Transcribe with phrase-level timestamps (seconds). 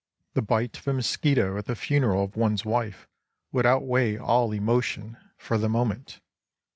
[0.33, 3.07] The bite of a mosquito at the funeral of one's wife
[3.51, 6.21] would outweigh all emotion for the moment.